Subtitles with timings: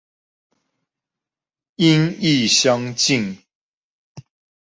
[1.75, 3.37] 音亦相近